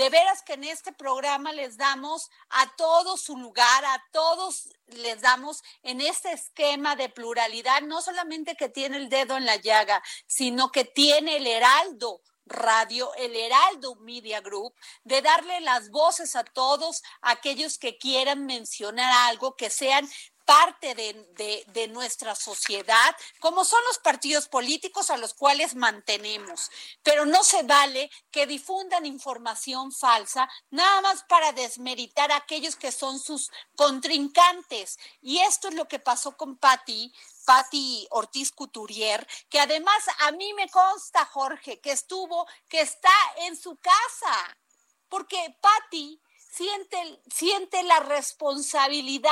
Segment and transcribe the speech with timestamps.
[0.00, 5.20] De veras que en este programa les damos a todos su lugar, a todos les
[5.20, 10.02] damos en este esquema de pluralidad, no solamente que tiene el dedo en la llaga,
[10.26, 14.74] sino que tiene el heraldo Radio, el Heraldo Media Group,
[15.04, 20.08] de darle las voces a todos aquellos que quieran mencionar algo, que sean
[20.50, 26.72] parte de, de, nuestra sociedad, como son los partidos políticos a los cuales mantenemos.
[27.04, 32.90] Pero no se vale que difundan información falsa, nada más para desmeritar a aquellos que
[32.90, 34.98] son sus contrincantes.
[35.22, 40.52] Y esto es lo que pasó con Patti, Patti Ortiz Couturier, que además a mí
[40.54, 44.58] me consta, Jorge, que estuvo, que está en su casa,
[45.08, 49.30] porque Patti siente, siente la responsabilidad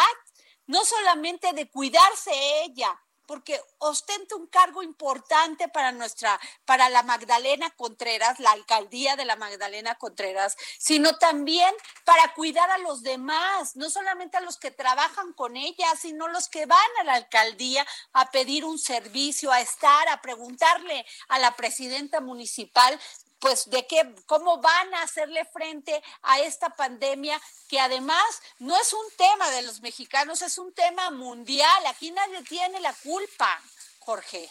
[0.68, 2.30] no solamente de cuidarse
[2.62, 2.96] ella,
[3.28, 9.36] porque ostenta un cargo importante para nuestra, para la Magdalena Contreras, la alcaldía de la
[9.36, 11.70] Magdalena Contreras, sino también
[12.04, 16.48] para cuidar a los demás, no solamente a los que trabajan con ella, sino los
[16.48, 21.54] que van a la alcaldía a pedir un servicio, a estar, a preguntarle a la
[21.54, 22.98] presidenta municipal
[23.38, 28.24] pues de qué, cómo van a hacerle frente a esta pandemia que además
[28.58, 31.86] no es un tema de los mexicanos, es un tema mundial.
[31.86, 33.60] Aquí nadie tiene la culpa,
[34.00, 34.50] Jorge.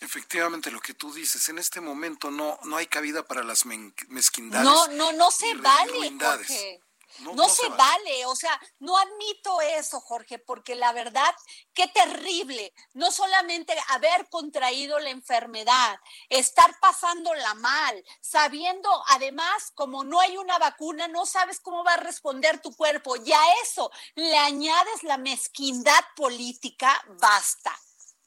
[0.00, 4.64] Efectivamente, lo que tú dices, en este momento no, no hay cabida para las mezquindades.
[4.64, 6.80] No, no, no se vale, Jorge.
[7.20, 8.26] No, se, vale.
[8.26, 11.34] o sea, no admito eso, Jorge, porque la verdad,
[11.74, 20.20] qué terrible, no solamente haber contraído la enfermedad, estar pasándola mal, sabiendo además, como no
[20.20, 24.36] hay una vacuna, no sabes cómo va a responder tu cuerpo, y a eso le
[24.36, 27.76] añades la mezquindad política, basta,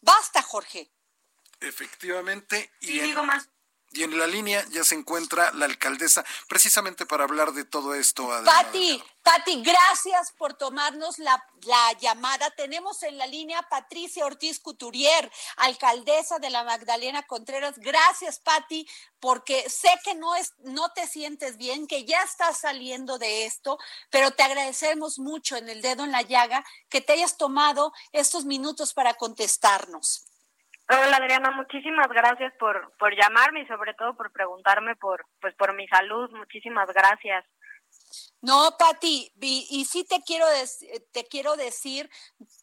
[0.01, 0.91] basta, Jorge.
[1.61, 2.71] Efectivamente.
[2.81, 3.47] Y digo más.
[3.93, 8.29] Y en la línea ya se encuentra la alcaldesa, precisamente para hablar de todo esto.
[8.45, 12.49] Pati, Pati, gracias por tomarnos la, la, llamada.
[12.51, 17.77] Tenemos en la línea Patricia Ortiz Couturier, alcaldesa de la Magdalena Contreras.
[17.79, 18.87] Gracias, Pati,
[19.19, 23.77] porque sé que no, es, no te sientes bien, que ya estás saliendo de esto,
[24.09, 28.45] pero te agradecemos mucho en el dedo en la llaga que te hayas tomado estos
[28.45, 30.30] minutos para contestarnos.
[30.93, 35.73] Hola Adriana, muchísimas gracias por, por llamarme y sobre todo por preguntarme por, pues por
[35.73, 36.29] mi salud.
[36.31, 37.45] Muchísimas gracias.
[38.41, 40.45] No, Pati, y, y, sí te quiero,
[41.11, 42.09] te quiero decir,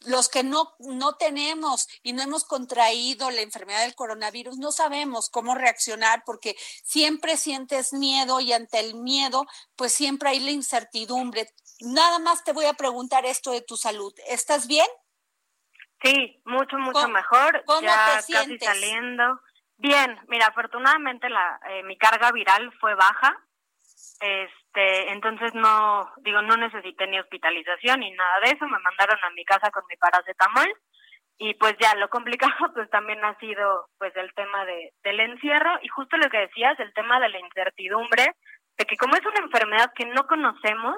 [0.05, 5.29] los que no, no tenemos y no hemos contraído la enfermedad del coronavirus, no sabemos
[5.29, 11.49] cómo reaccionar porque siempre sientes miedo y ante el miedo, pues siempre hay la incertidumbre.
[11.79, 14.13] Nada más te voy a preguntar esto de tu salud.
[14.27, 14.87] ¿Estás bien?
[16.01, 17.63] Sí, mucho, mucho mejor.
[17.81, 19.39] ya casi saliendo.
[19.77, 23.37] Bien, mira, afortunadamente la, eh, mi carga viral fue baja.
[24.21, 28.65] Este, entonces no, digo, no necesité ni hospitalización ni nada de eso.
[28.65, 30.73] Me mandaron a mi casa con mi paracetamol.
[31.37, 35.79] Y pues ya, lo complicado pues también ha sido pues el tema de, del encierro
[35.81, 38.35] y justo lo que decías, el tema de la incertidumbre,
[38.77, 40.97] de que como es una enfermedad que no conocemos,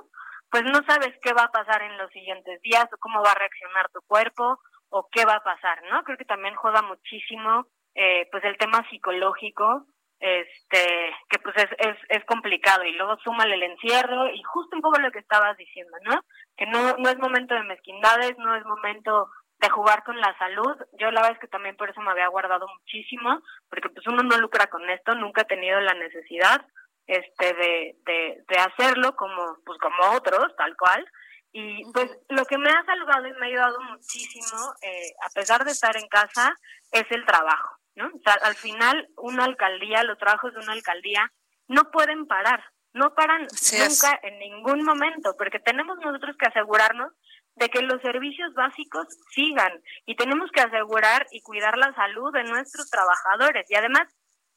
[0.49, 3.35] pues no sabes qué va a pasar en los siguientes días o cómo va a
[3.35, 4.59] reaccionar tu cuerpo
[4.91, 6.03] o qué va a pasar, ¿no?
[6.03, 7.65] Creo que también juega muchísimo
[7.95, 9.85] eh, pues el tema psicológico,
[10.19, 14.81] este, que pues es, es, es complicado y luego súmale el encierro y justo un
[14.81, 16.21] poco lo que estabas diciendo, ¿no?
[16.55, 19.29] Que no, no es momento de mezquindades, no es momento
[19.59, 20.75] de jugar con la salud.
[20.99, 24.23] Yo la verdad es que también por eso me había guardado muchísimo, porque pues uno
[24.23, 26.65] no lucra con esto, nunca he tenido la necesidad
[27.07, 31.05] este de, de, de hacerlo como pues como otros, tal cual,
[31.53, 35.65] y pues lo que me ha salvado y me ha ayudado muchísimo, eh, a pesar
[35.65, 36.55] de estar en casa,
[36.91, 38.07] es el trabajo, ¿no?
[38.07, 41.31] O sea, al final, una alcaldía, los trabajos de una alcaldía,
[41.67, 42.63] no pueden parar,
[42.93, 47.11] no paran nunca en ningún momento, porque tenemos nosotros que asegurarnos
[47.55, 52.43] de que los servicios básicos sigan y tenemos que asegurar y cuidar la salud de
[52.43, 53.69] nuestros trabajadores.
[53.69, 54.07] Y además,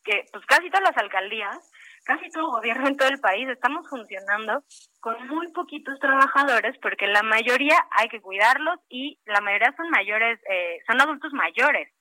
[0.04, 1.58] que pues casi todas las alcaldías
[2.04, 4.62] casi todo gobierno en todo el país estamos funcionando
[5.00, 10.38] con muy poquitos trabajadores porque la mayoría hay que cuidarlos y la mayoría son mayores,
[10.48, 11.92] eh, son adultos mayores.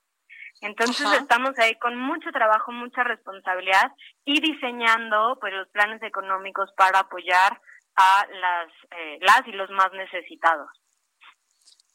[0.61, 3.91] Entonces estamos ahí con mucho trabajo, mucha responsabilidad
[4.23, 7.59] y diseñando pues los planes económicos para apoyar
[7.95, 10.69] a las, eh, las y los más necesitados.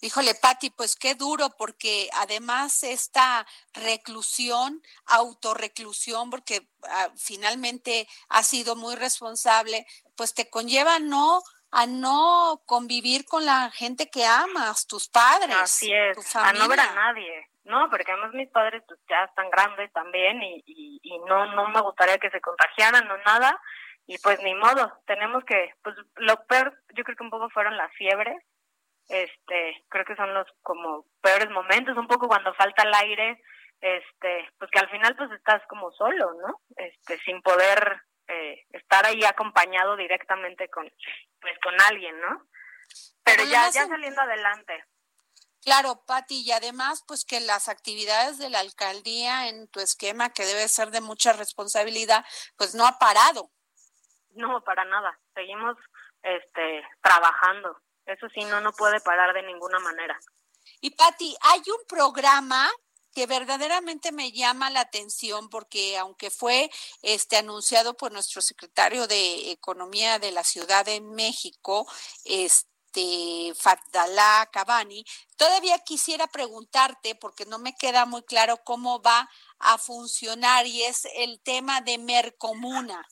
[0.00, 8.77] Híjole, Patti, pues qué duro, porque además esta reclusión, autorreclusión, porque ah, finalmente has sido
[8.77, 9.87] muy responsable,
[10.17, 15.56] pues te conlleva no a no convivir con la gente que amas, tus padres.
[15.56, 17.49] Así es, a no ver a nadie.
[17.65, 21.69] No, porque además mis padres pues, ya están grandes también y, y, y no, no
[21.69, 23.61] me gustaría que se contagiaran o nada.
[24.06, 27.77] Y pues ni modo, tenemos que, pues lo peor yo creo que un poco fueron
[27.77, 28.43] las fiebres
[29.08, 33.43] este creo que son los como peores momentos un poco cuando falta el aire
[33.81, 39.06] este pues que al final pues estás como solo no este sin poder eh, estar
[39.06, 40.90] ahí acompañado directamente con
[41.40, 42.46] pues con alguien no
[43.25, 44.84] pero ya ya saliendo adelante
[45.64, 50.46] Claro, Pati, y además, pues que las actividades de la alcaldía en tu esquema, que
[50.46, 52.25] debe ser de mucha responsabilidad,
[52.56, 53.50] pues no ha parado.
[54.31, 55.19] No, para nada.
[55.34, 55.76] Seguimos
[56.22, 57.76] este, trabajando.
[58.08, 60.19] Eso sí, no, no puede parar de ninguna manera.
[60.81, 62.70] Y Patti, hay un programa
[63.14, 66.70] que verdaderamente me llama la atención porque aunque fue
[67.02, 71.87] este anunciado por nuestro secretario de Economía de la Ciudad de México,
[72.25, 75.04] este Fadalá Cabani,
[75.37, 79.28] todavía quisiera preguntarte porque no me queda muy claro cómo va
[79.58, 83.04] a funcionar y es el tema de Mercomuna.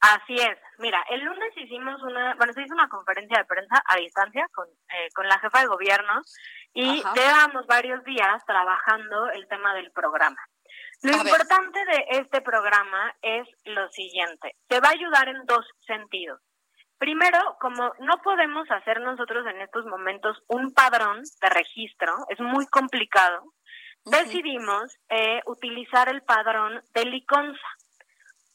[0.00, 0.58] Así es.
[0.78, 4.68] Mira, el lunes hicimos una, bueno, se hizo una conferencia de prensa a distancia con,
[4.68, 6.22] eh, con la jefa de gobierno
[6.74, 10.36] y llevamos varios días trabajando el tema del programa.
[11.02, 14.56] Lo importante de este programa es lo siguiente.
[14.68, 16.40] Se va a ayudar en dos sentidos.
[16.98, 22.66] Primero, como no podemos hacer nosotros en estos momentos un padrón de registro, es muy
[22.66, 23.52] complicado,
[24.04, 27.68] decidimos eh, utilizar el padrón de Liconza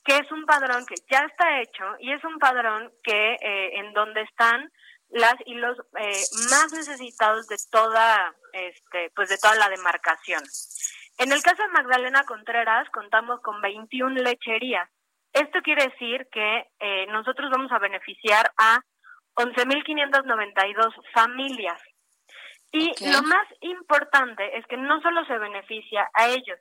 [0.04, 3.94] que es un padrón que ya está hecho y es un padrón que eh, en
[3.94, 4.72] donde están
[5.10, 10.42] las y los eh, más necesitados de toda este pues de toda la demarcación.
[11.18, 14.90] En el caso de Magdalena Contreras contamos con 21 lecherías.
[15.34, 18.82] Esto quiere decir que eh, nosotros vamos a beneficiar a
[19.36, 21.80] 11.592 familias.
[22.74, 26.58] Y lo más importante es que no solo se beneficia a ellos,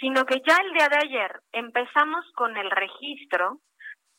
[0.00, 3.60] sino que ya el día de ayer empezamos con el registro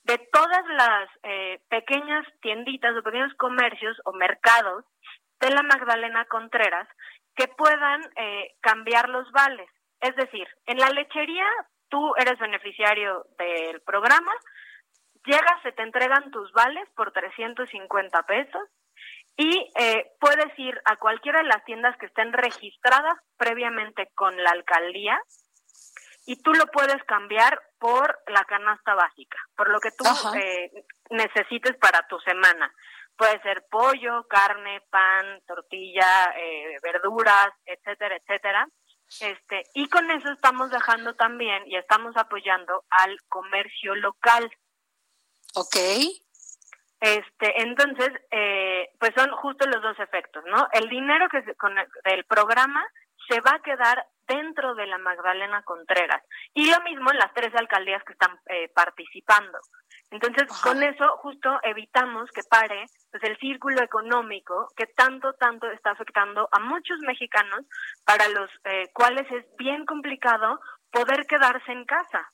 [0.03, 4.85] de todas las eh, pequeñas tienditas o pequeños comercios o mercados
[5.39, 6.87] de la Magdalena Contreras
[7.35, 9.69] que puedan eh, cambiar los vales.
[10.01, 11.47] Es decir, en la lechería
[11.89, 14.31] tú eres beneficiario del programa,
[15.25, 18.63] llegas, se te entregan tus vales por 350 pesos
[19.37, 24.51] y eh, puedes ir a cualquiera de las tiendas que estén registradas previamente con la
[24.51, 25.19] alcaldía
[26.25, 30.05] y tú lo puedes cambiar por la canasta básica, por lo que tú
[30.35, 30.71] eh,
[31.09, 32.73] necesites para tu semana.
[33.15, 38.67] Puede ser pollo, carne, pan, tortilla, eh, verduras, etcétera, etcétera.
[39.19, 44.49] Este, y con eso estamos dejando también y estamos apoyando al comercio local.
[45.55, 45.75] Ok.
[46.99, 50.67] Este, entonces, eh, pues son justo los dos efectos, ¿no?
[50.71, 52.83] El dinero que se, con el programa
[53.27, 56.23] se va a quedar dentro de la Magdalena Contreras.
[56.53, 59.59] Y lo mismo en las tres alcaldías que están eh, participando.
[60.11, 65.91] Entonces, con eso justo evitamos que pare pues, el círculo económico que tanto, tanto está
[65.91, 67.65] afectando a muchos mexicanos
[68.05, 70.59] para los eh, cuales es bien complicado
[70.91, 72.31] poder quedarse en casa.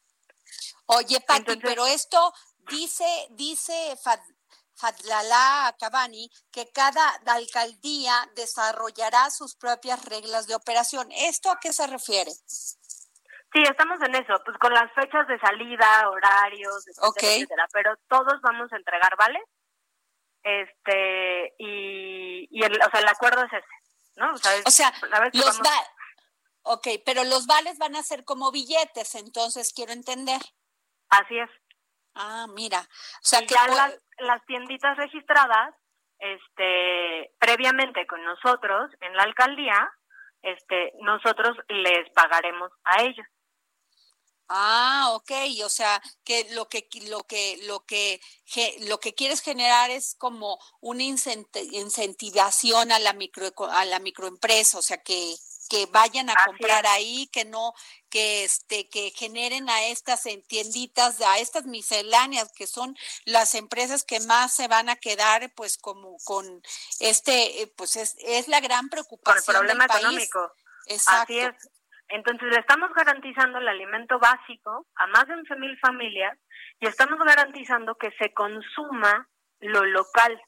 [0.88, 2.34] Oye, Pati, pero esto
[2.68, 3.96] dice, dice
[4.80, 11.10] Fadlala Cabani que cada alcaldía desarrollará sus propias reglas de operación.
[11.12, 12.32] ¿Esto a qué se refiere?
[13.52, 18.72] Sí, estamos en eso, pues con las fechas de salida, horarios, etcétera, pero todos vamos
[18.72, 19.42] a entregar, ¿vale?
[20.44, 24.32] Este, y, y el, o sea, el acuerdo es ese, ¿no?
[24.34, 24.94] O sea,
[25.34, 25.60] los
[26.62, 30.42] Ok, pero los vales van a ser como billetes, entonces quiero entender.
[31.10, 31.50] Así es.
[32.14, 32.82] Ah, mira.
[32.82, 33.98] O sea, que ya las,
[34.46, 35.74] tienditas registradas,
[36.20, 39.90] este, previamente con nosotros en la alcaldía,
[40.42, 43.26] este, nosotros les pagaremos a ellos.
[44.52, 45.32] Ah, ok,
[45.64, 48.20] o sea, que lo que lo que lo que
[48.88, 54.82] lo que quieres generar es como una incentivación a la micro a la microempresa, o
[54.82, 55.36] sea, que
[55.70, 57.74] que vayan a comprar ahí, que no,
[58.10, 64.20] que este, que generen a estas tienditas, a estas misceláneas, que son las empresas que
[64.22, 66.62] más se van a quedar, pues como con
[67.00, 69.56] este, eh, pues es, es la gran preocupación.
[69.56, 70.52] El problema económico.
[70.88, 71.24] Exacto.
[71.24, 71.70] Así es.
[72.10, 76.38] Entonces le estamos garantizando el alimento básico a más de 11.000 familias
[76.80, 80.42] y estamos garantizando que se consuma lo local,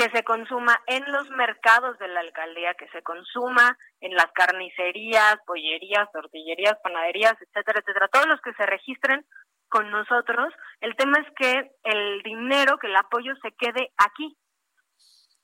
[0.00, 5.36] que se consuma en los mercados de la alcaldía, que se consuma en las carnicerías,
[5.46, 9.26] pollerías, tortillerías, panaderías, etcétera, etcétera, todos los que se registren
[9.68, 10.54] con nosotros.
[10.80, 14.34] El tema es que el dinero, que el apoyo se quede aquí.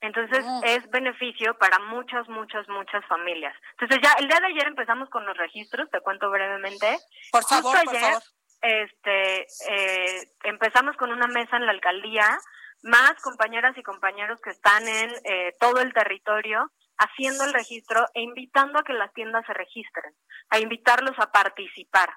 [0.01, 0.61] Entonces mm.
[0.65, 3.55] es beneficio para muchas, muchas, muchas familias.
[3.73, 6.97] Entonces ya el día de ayer empezamos con los registros, te cuento brevemente.
[7.31, 8.23] Por favor, por favor.
[8.63, 12.39] Este, eh, empezamos con una mesa en la alcaldía
[12.83, 18.23] más compañeras y compañeros que están en eh, todo el territorio haciendo el registro e
[18.23, 20.15] invitando a que las tiendas se registren,
[20.51, 22.11] a invitarlos a participar.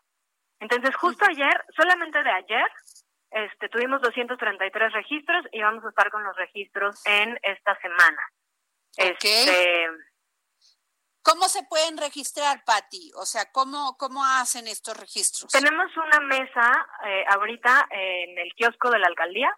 [0.60, 2.72] Entonces, justo ayer, solamente de ayer,
[3.32, 8.22] este, tuvimos 233 registros y vamos a estar con los registros en esta semana.
[8.98, 9.88] Este,
[11.22, 13.12] ¿Cómo se pueden registrar, Patti?
[13.16, 15.52] O sea, ¿cómo, ¿cómo hacen estos registros?
[15.52, 19.56] Tenemos una mesa eh, ahorita en el kiosco de la alcaldía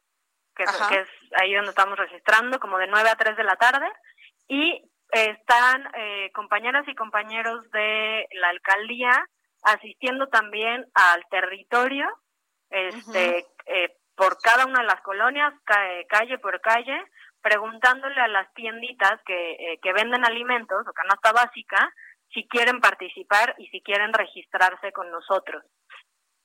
[0.55, 1.07] que es,
[1.39, 3.87] ahí donde estamos registrando, como de 9 a 3 de la tarde,
[4.47, 4.81] y
[5.11, 9.27] están eh, compañeras y compañeros de la alcaldía
[9.63, 12.07] asistiendo también al territorio,
[12.69, 17.03] este, eh, por cada una de las colonias, calle por calle,
[17.41, 21.93] preguntándole a las tienditas que, eh, que venden alimentos o canasta básica
[22.33, 25.63] si quieren participar y si quieren registrarse con nosotros.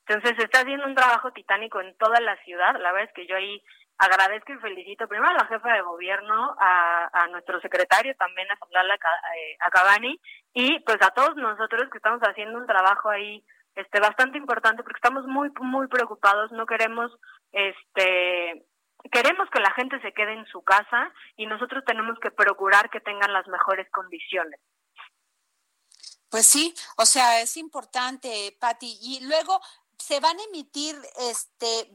[0.05, 2.79] Entonces se está haciendo un trabajo titánico en toda la ciudad.
[2.79, 3.61] La verdad es que yo ahí
[3.97, 8.95] agradezco y felicito primero a la jefa de gobierno, a, nuestro secretario también, a Sablala
[8.95, 10.19] eh, a Cabani,
[10.53, 13.43] y pues a todos nosotros que estamos haciendo un trabajo ahí
[13.75, 17.11] este bastante importante porque estamos muy muy preocupados, no queremos
[17.51, 18.65] este
[19.11, 22.99] queremos que la gente se quede en su casa y nosotros tenemos que procurar que
[22.99, 24.59] tengan las mejores condiciones.
[26.29, 28.97] Pues sí, o sea, es importante, Patti.
[29.01, 29.61] Y luego,
[29.97, 30.95] se van a emitir,
[31.29, 31.89] este,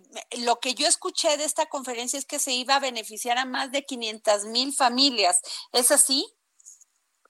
[0.45, 3.71] lo que yo escuché de esta conferencia es que se iba a beneficiar a más
[3.73, 5.41] de 500 mil familias.
[5.73, 6.27] ¿Es así?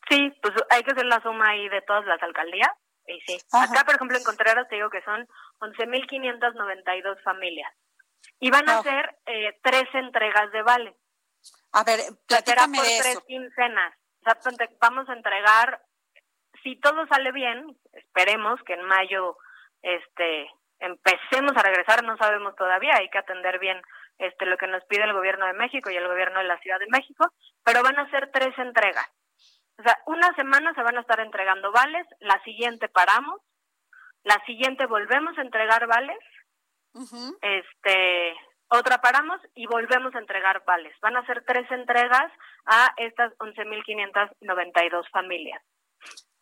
[0.09, 2.71] Sí, pues hay que hacer la suma ahí de todas las alcaldías.
[3.07, 3.39] Y sí.
[3.53, 5.27] Acá, por ejemplo, en Contreras te digo que son
[5.61, 7.73] 11.592 familias.
[8.41, 10.97] Y van a hacer eh, tres entregas de vale.
[11.73, 13.95] A ver, platícame por tres quincenas.
[14.21, 15.83] O sea, vamos a entregar,
[16.63, 19.37] si todo sale bien, esperemos que en mayo
[19.83, 20.49] este
[20.83, 23.81] empecemos a regresar, no sabemos todavía, hay que atender bien
[24.19, 26.79] este lo que nos pide el gobierno de México y el gobierno de la Ciudad
[26.79, 27.33] de México,
[27.65, 29.09] pero van a ser tres entregas.
[29.79, 33.41] O sea, una semana se van a estar entregando vales, la siguiente paramos,
[34.25, 36.19] la siguiente volvemos a entregar vales,
[37.41, 38.35] este
[38.69, 40.95] otra paramos y volvemos a entregar vales.
[41.01, 42.33] Van a ser tres entregas
[42.67, 45.63] a estas 11.592 familias.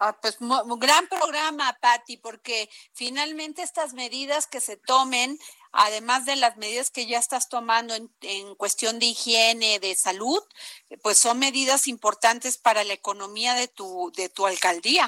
[0.02, 5.36] Ah, pues un gran programa, Patti, porque finalmente estas medidas que se tomen,
[5.72, 10.40] además de las medidas que ya estás tomando en, en, cuestión de higiene, de salud,
[11.02, 15.06] pues son medidas importantes para la economía de tu, de tu alcaldía.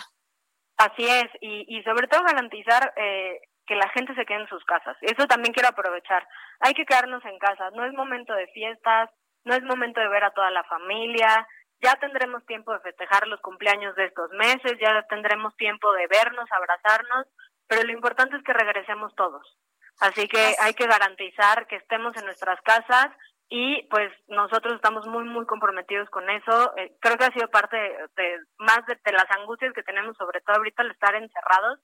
[0.77, 4.63] Así es, y, y sobre todo garantizar eh, que la gente se quede en sus
[4.65, 4.97] casas.
[5.01, 6.29] Eso también quiero aprovechar.
[6.61, 9.09] Hay que quedarnos en casa, no es momento de fiestas,
[9.45, 11.49] no es momento de ver a toda la familia,
[11.83, 16.51] ya tendremos tiempo de festejar los cumpleaños de estos meses, ya tendremos tiempo de vernos,
[16.51, 17.27] abrazarnos,
[17.67, 19.59] pero lo importante es que regresemos todos.
[20.01, 23.09] Así que hay que garantizar que estemos en nuestras casas
[23.49, 26.75] y pues nosotros estamos muy, muy comprometidos con eso.
[26.77, 30.57] Eh, creo que ha sido parte de, más de, las angustias que tenemos, sobre todo
[30.57, 31.79] ahorita al estar encerrados,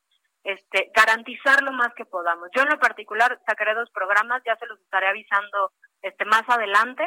[0.44, 2.48] este, garantizar lo más que podamos.
[2.54, 7.06] Yo en lo particular sacaré dos programas, ya se los estaré avisando este, más adelante,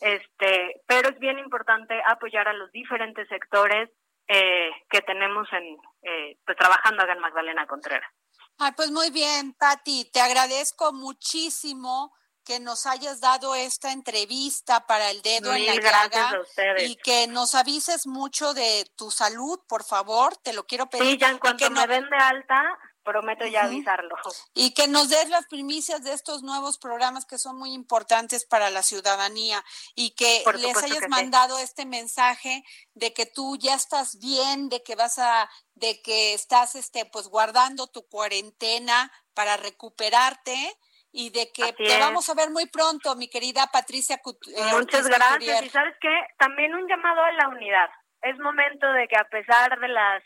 [0.00, 3.90] este, pero es bien importante apoyar a los diferentes sectores
[4.28, 8.10] eh, que tenemos en, eh, pues trabajando acá en Magdalena Contreras.
[8.58, 12.12] Ay, pues muy bien, Patti, te agradezco muchísimo
[12.44, 16.40] que nos hayas dado esta entrevista para el dedo en la llaga
[16.78, 21.12] y que nos avises mucho de tu salud, por favor, te lo quiero pedir.
[21.12, 22.78] Sí, ya en cuanto me den de alta,
[23.08, 24.14] prometo ya avisarlo.
[24.54, 28.68] Y que nos des las primicias de estos nuevos programas que son muy importantes para
[28.68, 32.62] la ciudadanía y que les hayas mandado este mensaje
[32.94, 37.28] de que tú ya estás bien, de que vas a, de que estás este pues
[37.28, 40.76] guardando tu cuarentena para recuperarte
[41.10, 44.16] y de que te vamos a ver muy pronto, mi querida Patricia.
[44.16, 45.64] Eh, Muchas gracias.
[45.64, 47.88] Y sabes qué, también un llamado a la unidad.
[48.20, 50.22] Es momento de que a pesar de las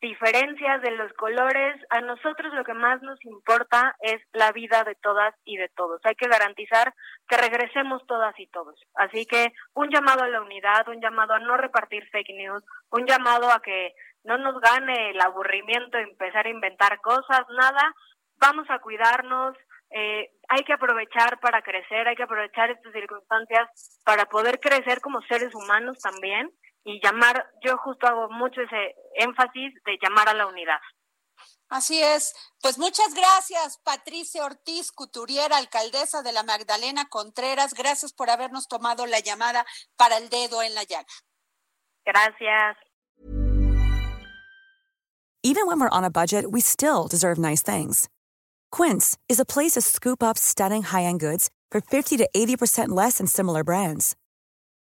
[0.00, 4.94] diferencias de los colores, a nosotros lo que más nos importa es la vida de
[4.96, 6.00] todas y de todos.
[6.04, 6.94] Hay que garantizar
[7.28, 8.80] que regresemos todas y todos.
[8.94, 13.06] Así que un llamado a la unidad, un llamado a no repartir fake news, un
[13.06, 13.92] llamado a que
[14.24, 17.94] no nos gane el aburrimiento, empezar a inventar cosas, nada,
[18.36, 19.56] vamos a cuidarnos,
[19.90, 25.22] eh, hay que aprovechar para crecer, hay que aprovechar estas circunstancias para poder crecer como
[25.22, 26.50] seres humanos también
[26.88, 30.80] y llamar, yo justo hago mucho ese énfasis de llamar a la unidad.
[31.68, 32.34] Así es.
[32.62, 37.74] Pues muchas gracias, Patricia Ortiz Couturiera, alcaldesa de la Magdalena Contreras.
[37.74, 39.66] Gracias por habernos tomado la llamada
[39.98, 41.06] para el dedo en la llaga.
[42.06, 42.78] Gracias.
[45.42, 48.08] Even when we're on a budget, we still deserve nice things.
[48.70, 53.18] Quince is a place to scoop up stunning high-end goods for 50 to 80% less
[53.18, 54.16] than similar brands.